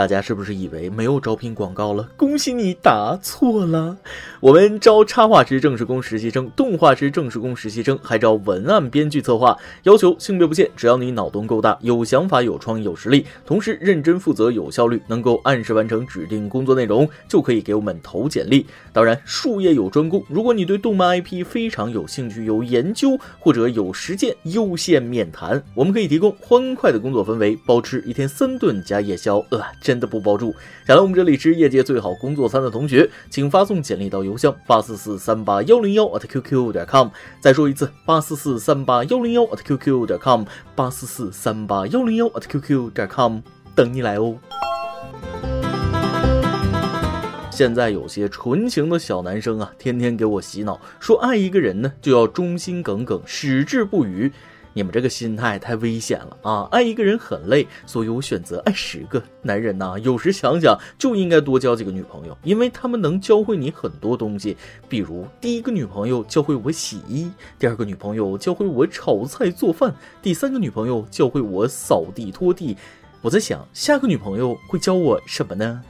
[0.00, 2.08] 大家是不是以为没有招聘广告了？
[2.16, 3.98] 恭喜你答错了。
[4.40, 18.64] 我们招插画师、正式工实习生、动画师、正式工实习生，还招文案编剧、策划，要求性别不限，只要你脑洞够大、有想法、有创意、有实力，同时认真负责、有效率，能够按时完成指定工作内容，就可以给我们投简历。
[18.94, 25.62] 当然，术业有专攻，如果你对动漫 IP 非常有兴趣、有研究或者有实践，优先面谈。
[25.74, 29.44] 我们可以提供欢快的工作氛围，包吃一天三顿加夜宵。
[29.50, 29.60] 呃。
[29.90, 30.54] 真的不包住。
[30.86, 37.08] 想来我们这里吃业界最好工作餐的同学，请发送简历到邮箱八四四三八幺零幺 at qq 点 com。
[37.40, 40.44] 再说一次，八四四三八幺零幺 at qq 点 com，
[40.76, 43.40] 八四四三八幺零幺 at qq 点 com，
[43.74, 44.36] 等你来哦。
[47.50, 54.30] 现在有些纯情的小男生啊，天天给我洗脑，说爱一个人呢就要忠心耿耿，矢志不渝。
[54.72, 56.68] 你们这个心态太危险了啊！
[56.70, 59.94] 爱一个人很累，所以我选择爱十个男人呐。
[60.02, 64.56] 有时想想就应该多交几个女朋友，因为他们能教会你很多东西。
[64.88, 72.76] 比如第一个女朋友教会我洗衣，第二个女朋友教会我炒菜做饭，第三个女朋友教会我扫地拖地。
[73.22, 75.82] 我在想，下个女朋友会教我什么呢？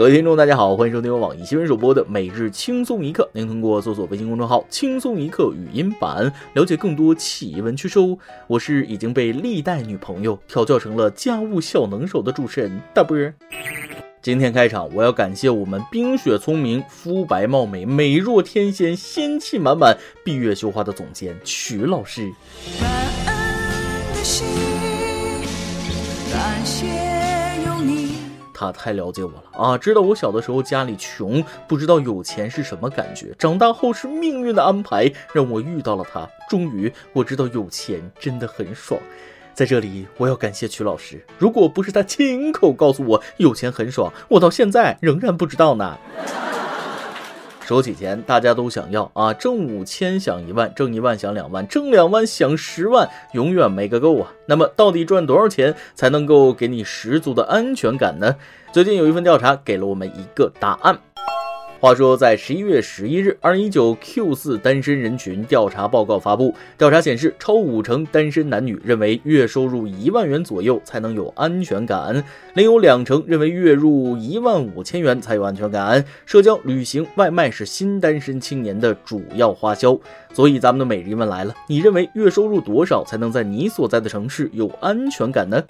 [0.00, 3.22] 各位听众，大家好，欢迎收听由网易新闻首播的《每日轻松一刻》。
[3.34, 8.16] 您通过搜索微信公众号“轻松一刻”语音版了解更多奇闻趣事哦。
[8.46, 13.14] 我是已经被历代女朋友调教成了家务小能手的主持人大波。
[14.22, 22.32] 今天开场，我要感谢我们冰雪聪明、肤白貌美、美若天仙、仙气满满、闭月羞花的总监曲老师。
[22.80, 22.90] 感
[23.26, 24.46] 恩的心，
[26.32, 27.09] 感谢。
[28.60, 29.78] 他太了解我了啊！
[29.78, 33.34] 知道我小的时候家里穷，不知道有钱是什么感觉。
[33.38, 36.28] 长大后是命运的安排，让我遇到了他。
[36.46, 39.00] 终于我知道有钱真的很爽。
[39.54, 41.24] 在这里，我要感谢曲老师。
[41.38, 45.96] 如果不是他亲口告诉我有钱很爽，我到现在仍然不知道呢。
[47.70, 49.32] 说起钱，大家都想要啊！
[49.32, 54.32] 挣五千想一万，挣一万想两万，挣两万想十万，永远没个够啊！
[54.46, 58.34] 那么，到底赚多少钱才能够给你十足的安全感呢？
[58.72, 60.98] 最近有一份调查给了我们一个答案。
[61.80, 66.54] 话说，在十一月十一日，二零一九 Q 四单身人群调查报告发布。
[66.76, 76.04] 调查显示，超五成单身男女认为月收入一万元左右才能有安全感，另有两成认为月入一万五千元才有安全感。
[76.26, 79.98] 社交、旅行、外卖是新单身青年的主要花销。
[80.34, 85.64] 所以，咱们的每日一问来了：你认为月收入多少才能在你所在的城市有安全感呢？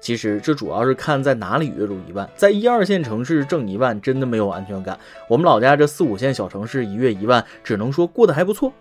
[0.00, 4.98] 其实这主要是看在哪里月入一万，在一二线城市挣一万真的没有安全感。
[5.28, 8.72] 我们老家这四五线小城市一月一万，只能说过得还不错。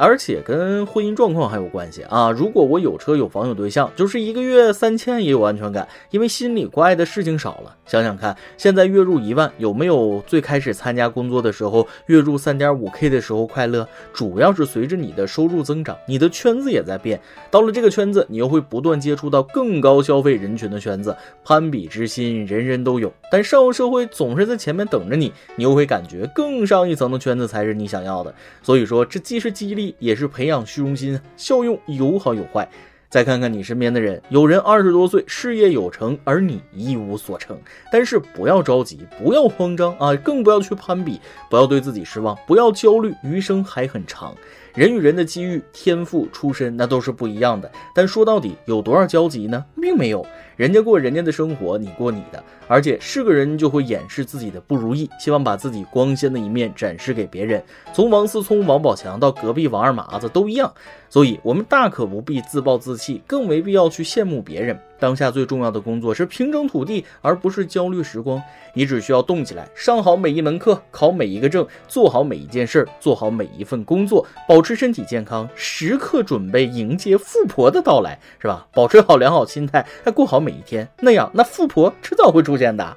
[0.00, 2.30] 而且跟婚姻状况还有关系啊！
[2.30, 7.76] 如果我有车有房有对象，就是一个月三千也有安全感，因为心里怪的事情少了。
[7.84, 13.86] 想想看，现在月入一万，有没有最开始参加工作的时候月入三点五 K 的时候快乐？
[14.14, 28.34] 主要是随着你的收入增长，你的圈子也在变，到了这个圈子，你又会不断接触到更高消费人群的圈子，攀比之心人人都有，但上社会总是在前面等着你，你又会感觉更上一层的圈子才是你想要的。
[28.62, 29.89] 所以说，这既是激励。
[29.98, 32.68] 也是培养虚荣心，效用有好有坏。
[33.08, 37.58] 再看看你身边的人，有人二十多岁事业有成，而你一无所成。
[37.90, 44.32] 但是不要着急，不要慌张啊，更不要去攀比，不要对自己失望，不要焦虑，余生还很长。
[44.76, 47.68] 人与人的机遇、天赋、出身，那都是不一样的。
[47.92, 49.64] 但说到底，有多少交集呢？
[49.82, 50.24] 并没有。
[50.60, 52.44] 人家过人家的生活，你过你的。
[52.68, 57.64] 而且是个人就会掩饰自己的不如意，希望把自己光鲜的一面展示给别人。
[57.94, 60.70] 从王思聪、王宝强到隔壁王二麻子都一样。
[61.08, 64.78] 所以，我们大可不必自暴自弃，更没必要去羡慕别人。
[65.00, 68.40] 当下最重要的工作是平整土地，而不是焦虑时光。
[68.74, 78.68] 你只需要动起来，上好每一门课，考每一个证，做好每一件事，做好每一份工作，保持身体健康，时刻准备迎接富婆的到来，是吧？
[78.72, 82.96] 保持好良好心态，还过好每一天，那样那富婆迟早会出现的。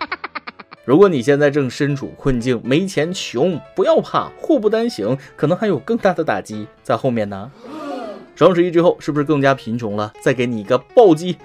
[0.84, 7.50] 如果你现在正身处困境，没钱穷，不要怕，祸不单行，可能还有更大的打击在后面呢。
[8.36, 10.12] 双十一之后是不是更加贫穷了？
[10.22, 11.36] 再给你一个暴击。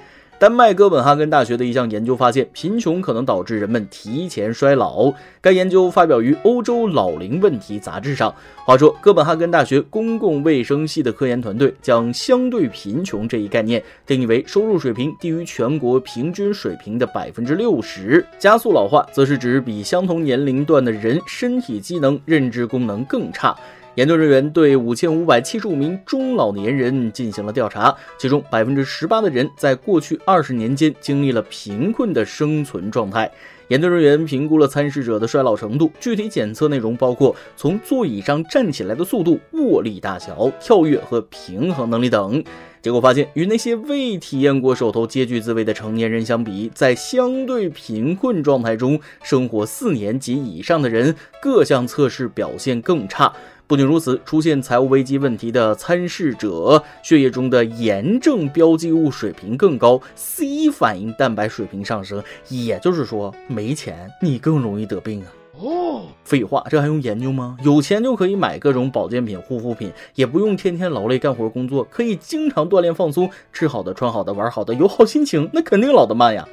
[0.42, 5.14] 丹麦哥本哈根大学的一项研究发现，贫穷可能导致人们提前衰老。
[5.40, 8.34] 该研究发表于《欧洲老龄问题杂志》上。
[8.66, 18.26] 话说，哥本哈根大学公共卫生系的科研团队将相对贫穷这一概念定义为收入水平低于全国平均水平的百分之六十。
[18.40, 23.56] 加速老化，则是指比相同年龄段的人身体机能、认知功能更差。
[23.96, 33.30] 研究人员对五千五百七十五名中老年人进行了调查，其中百分之十八的人在过去二十年间经历了贫困的生存状态。
[33.68, 42.42] 研究人员评估了参试者的衰老程度，具体检测内容包括从座椅上站起来的速度、握力大小、跳跃和平衡能力等。
[42.82, 53.32] 结果发现，与那些未体验过手头拮据滋味的成年人相比，在相对贫困状态中生活四年及以上的人，各项测试表现更差。
[53.72, 62.22] 不仅如此，出现财务危机问题的参试者血液中的炎症标记物水平更高，C 反应蛋白水平上升。
[62.50, 65.32] 也就是说，没钱你更容易得病啊！
[65.58, 67.56] 哦，废话，这还用研究吗？
[67.64, 76.46] 有钱就可以买各种保健品、护肤品，也不用天天劳累干活工作，可以经常锻炼放松，吃好的、穿好的、玩好的，有好心情，那肯定老得慢呀。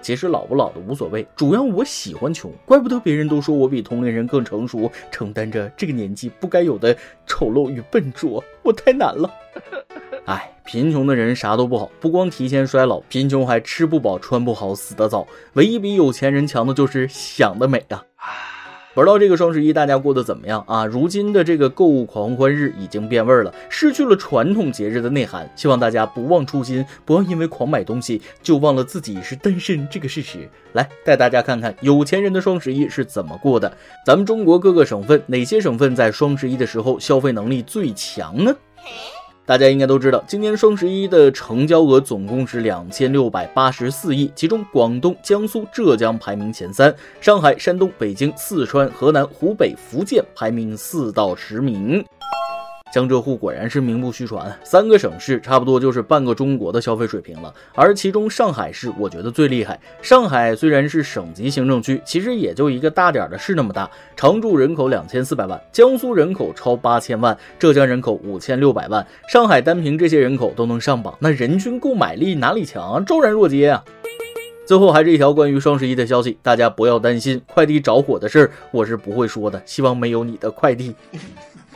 [0.00, 6.96] 其实老不老的无所谓，主要我喜欢穷，怪不得别人都说我比同龄人更成熟，承担着这个年纪不该有的
[7.26, 9.30] 丑陋与笨拙，我太难了。
[10.24, 15.26] 哎，贫穷的人啥都不好，不光提前衰老，贫穷还吃不饱穿不好，死得早。
[15.54, 18.04] 唯一比有钱人强的就是想得美啊。
[18.98, 20.84] 不知道这个双十一大家过得怎么样啊？
[20.84, 25.48] 如今的这个购物狂欢日已经变味了，失去了传统节日的内涵。
[25.54, 30.50] 希望大家不忘初心，不要因为狂买东西就忘了自己是单身这个事实。
[30.72, 33.72] 来带大家看看有钱人的双十一是怎么过的。
[34.04, 38.52] 咱们中国各个省份，哪些省份在双十一的时候消费能力最强呢？
[39.48, 52.04] 大家应该都知道，今年双十一的成交额总共是两千六百八十四亿，其中广东、江苏、浙江排名前三，上海、山东、北京、四川、河南、湖北、福建排名四到十名。
[52.92, 57.52] 江浙沪果然是名不虚传，三个省市差不多就是半个中国的消费水平了。
[57.74, 59.78] 而其中上海市我觉得最厉害。
[60.00, 69.06] 上海虽然是省级行政区，其实也就一个大点儿的市那么大，常住人口两千四百万，江苏人口超八千万，浙江人口五千六百万。
[69.28, 73.04] 上海单凭这些人口都能上榜，那人均购买力哪里强？
[73.04, 73.84] 昭然若揭啊！
[74.66, 80.94] 最后还是一条关于双十一的消息，大家不要担心快递着火的事儿，我是不会说的，希望没有你的快递。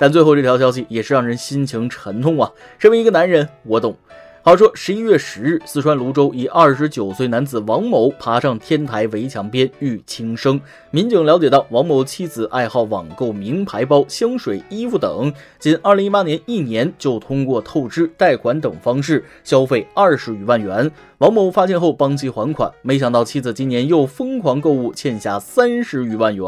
[0.02, 2.50] 但最后这条消息也是让人心情沉痛啊！
[2.76, 3.96] 身为一个男人，我懂。
[4.43, 10.60] 话说十一月十日，四川泸州一二十九岁男子王某爬上天台围墙边欲轻生。
[10.90, 20.90] 民警了解到，王某妻子爱好网购名牌包、香水、衣服等，仅二零一八年一年就通过透支、贷款等方式消费二十余万元。
[21.22, 26.44] 王某发现后帮其还款，没想到妻子今年又疯狂购物，欠下三十余万元。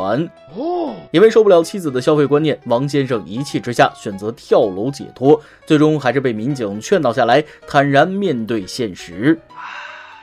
[0.53, 9.39] 哦，因为受不了妻子的消费观念，王先生一气之下选择跳楼解脱，最终还是被民警劝导下来，坦然面对现实。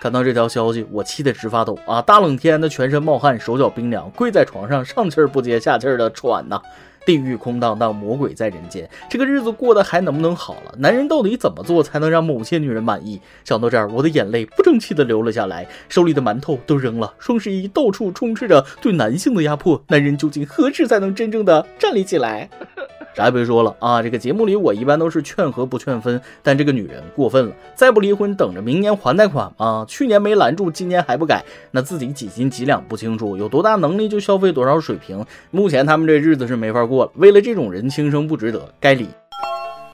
[0.02, 2.02] 看到这条消息，我气得直发抖啊！
[2.02, 6.62] 大冷天的，全身冒汗，手脚冰凉，跪在床上，上气儿不接下气儿的喘呐。
[7.06, 10.74] 地狱空荡荡，魔鬼在人间，这个日子过得还能不能好了？
[10.78, 13.20] 男人到底怎么做才能让某些女人满意？
[13.44, 17.14] 想到这儿，我的眼泪不争气的流了下来，手里的馒头都扔了。
[17.18, 22.50] 双十一到处充斥着对男性的压迫，男人究竟何时才能真正的站立起来？
[23.14, 24.02] 啥也别说了啊！
[24.02, 29.86] 这个节目里我一般都是劝和不劝分，但这个女人过分了，再不离婚，等着明年还贷款吗？
[29.88, 35.26] 去年没拦住，今年还不改，那自己几斤几两不清楚，有多大能力就消费多少水平。
[35.50, 39.08] 目前他们这日子是没法过了，为了这种人轻生不值得，该离。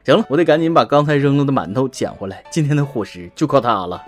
[0.05, 4.01] 行了，我得赶紧把刚才扔了的馒头捡回来，今天的伙食就靠它了。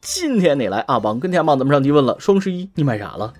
[0.00, 3.32] 今天你来阿邦跟天帮咱们上提问了，双十一你买啥了？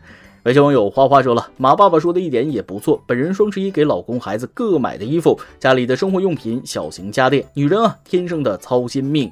[0.44, 3.00] 有些网友花花说了，马爸爸说的一点也不错。
[3.06, 7.46] 本人双十一给老公孩子各买的衣服，家里的生活用品、小型家电。
[7.54, 9.30] 女人啊，天生的操心命，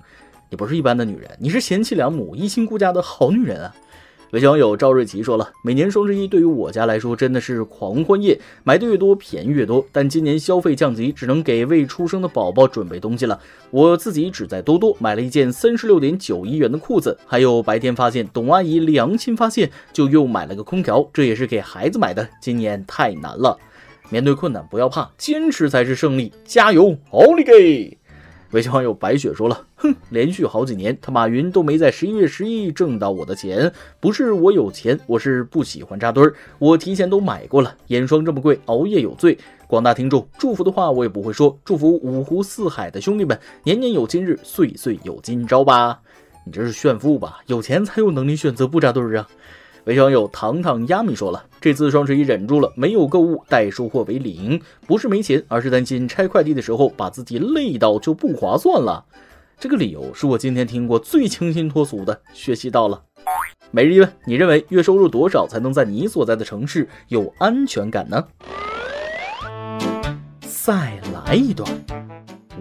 [0.48, 3.74] 你不是一般的女人，你是贤妻良母、一心顾家的好女人啊。
[4.32, 9.84] 微信网友赵瑞奇说了，每年双十一对于我家来说真的是狂欢夜，买的越多便宜越多。
[9.90, 13.40] 但今年消费降级，只能给未出生的宝宝准备东西了。
[13.72, 22.28] 我自己只在多多买了一件三十六点九一元的裤子，还有白天发现董阿姨良心发现，就又买了个空调，这也是给孩子买的。
[22.40, 23.58] 今年太难了，
[24.10, 27.98] 面对困难不要怕，坚持才是胜利，加油，奥利给！
[28.52, 33.72] 微信网友白雪说了：“哼，连续好几年，他马云都没在十一月十一挣到我的钱。
[34.00, 36.34] 不是我有钱，我是不喜欢扎堆儿。
[36.58, 37.76] 我提前都买过了。
[37.86, 39.38] 眼霜这么贵，熬夜有罪。
[39.68, 41.56] 广大听众，祝福的话我也不会说。
[41.64, 46.00] 祝福五湖四海的兄弟们，年年有今日，岁岁有今朝吧。
[46.44, 47.38] 你这是炫富吧？
[47.46, 49.28] 有钱才有能力选择不扎堆儿啊。”
[49.84, 54.60] 微信网友糖糖丫米说了：“这次双十一忍住了，没有购物，待收货为零。
[54.86, 59.04] 不是没钱，而是担心拆快递的时候把自己累到就不划算了。
[59.58, 63.02] 这个理由是我今天听过最清新脱俗的，学习到了。
[63.70, 68.26] 每日一问：你认为月收入多少才能在你所在的城市有安全感呢？
[70.42, 71.66] 再来一段。”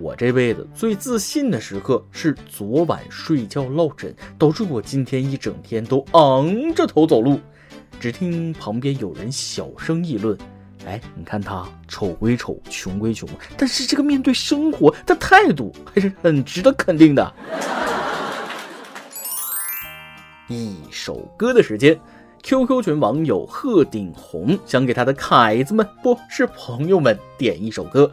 [0.02, 7.40] 我这辈子最自信的时刻是昨晚睡觉落枕，导致我今天一整天都昂着头走路。
[8.00, 10.38] 只听旁边有人小声议论
[10.88, 13.28] ：“哎，你看他丑归丑，穷归穷，
[13.58, 17.34] 但是这个面对生活的态度还是很值得肯定的。”
[20.48, 22.00] 一首歌的时间
[22.42, 28.10] ，QQ 群网友鹤顶红想给他的凯子们，不是朋友们点一首歌。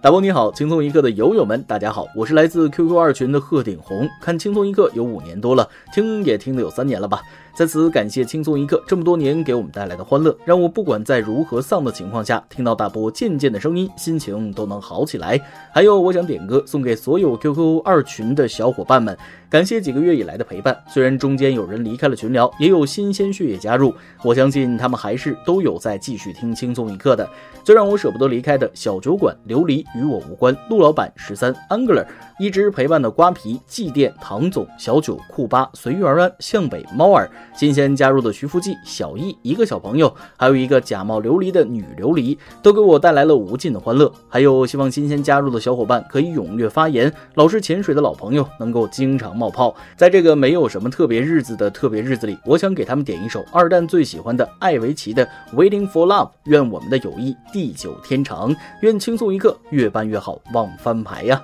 [0.00, 7.20] 大波你好，轻松一刻的友友们，大家好，我是来自 QQ 二群的鹤顶红，看轻松一刻有五年多了，听也听了有三年了吧。
[7.58, 15.36] 在此感谢轻松一刻这么多年给我们带来的欢乐，让我不管在如何丧的情况下，听到大波渐渐的声音，心情都能好起来。
[15.72, 19.18] 还有，我想点歌送给所有 QQ 二群的小伙伴们，
[19.50, 20.80] 感谢几个月以来的陪伴。
[20.86, 27.28] 虽然中间有人离开了群聊，也有新鲜血液加入，我相信他们还是都有在继续听轻松一刻的。
[27.64, 32.06] 最让我舍不得离开的小酒馆、琉璃与我无关、陆老板、十三、Angler，
[32.38, 37.28] 一直陪伴的瓜皮、祭奠、唐总、小九、库巴、随遇而安、向北、猫儿。
[37.54, 44.12] 新鲜加入的徐福记、小易，一个小朋友，还有一个假冒琉璃的女琉璃，都给我带来了无尽的欢乐。
[44.28, 49.74] 还有希望新鲜加入的小伙伴可以踊跃发言，老是潜水的老朋友能够经常冒泡。
[49.96, 61.42] 在这个没有什么特别日子的特别日子里，我想给他们点一首二蛋最喜欢的艾维奇的《Waiting for Love》，愿我们的友谊地久天长，愿轻松一刻越办越好，忘翻牌呀！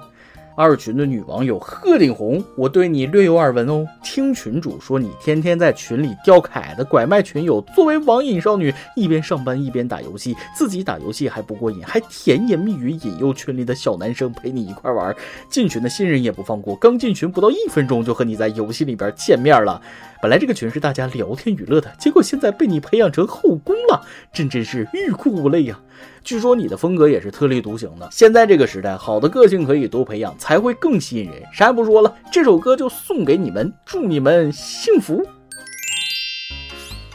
[0.56, 3.84] 二群的女网友鹤顶红，我对你略有耳闻哦。
[4.04, 7.60] 听群主说你天天在群里钓凯的，拐卖群友。
[7.74, 15.14] 作为网瘾少女，一边上班一边打游戏，自己打游戏还不过瘾，还甜言蜜语引诱群里的小男生陪你一块玩。
[15.48, 19.82] 进群的新人也不放过，刚进群不到一分钟就和你在游戏里边见面了。
[20.24, 24.00] 本来这个群是大家聊天娱乐的，结果现在被你培养成后宫了，
[24.32, 25.78] 真真是欲哭无泪呀！
[26.22, 28.08] 据说你的风格也是特立独行的。
[28.10, 31.42] 现在这个时代，好的个性可以多培养，才会更吸引人。
[31.52, 35.22] 啥也不说了，这首歌就送给你们，祝你们幸福。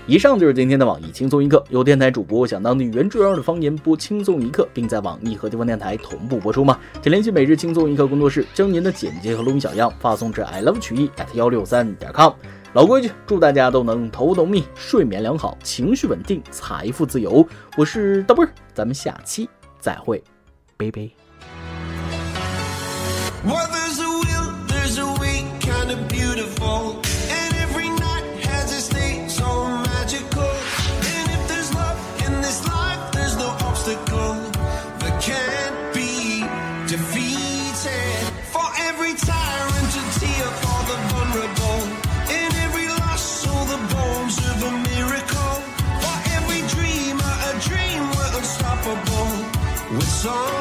[0.06, 6.78] 以上就是今天的网易轻松一刻，有电台主播想当地原汁原味的方言播轻松一刻，并在网易和地方电台同步播出吗？
[7.02, 12.34] 请联系每日轻松一刻工作室，将您的简介和录音小样发送至 i love 曲艺 at 幺六三点 com。
[12.74, 17.44] 老规矩，祝大家都能头脑密、睡眠良好、情绪稳定、财富自由。
[17.76, 19.50] 我是大波儿，咱们下期
[19.80, 20.24] 再会，
[20.78, 21.10] 拜拜。
[50.30, 50.59] song.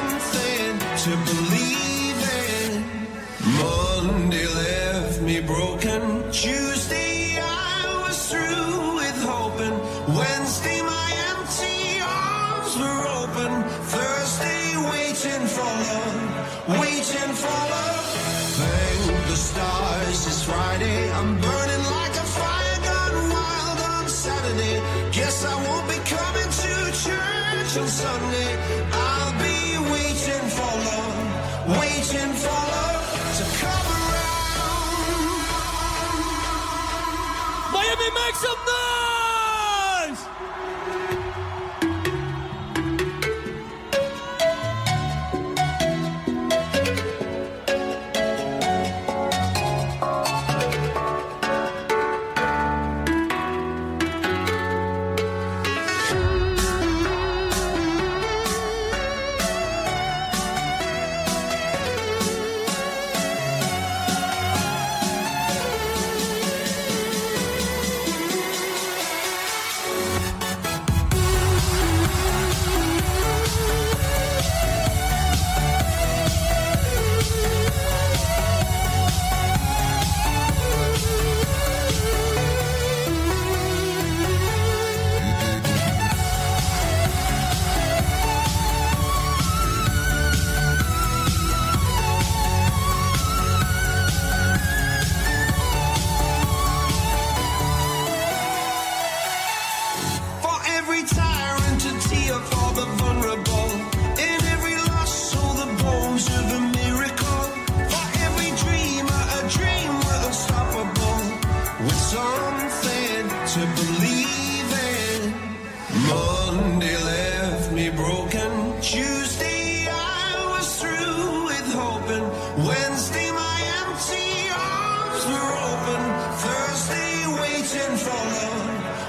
[38.11, 38.78] Miami, make some!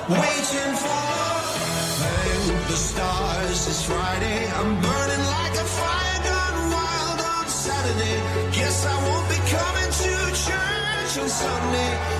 [0.10, 1.06] waiting for.
[2.02, 4.40] Thank the stars, it's Friday.
[4.58, 8.18] I'm burning like a fire gone wild on Saturday.
[8.58, 10.12] Guess I won't be coming to
[10.46, 12.19] church on Sunday.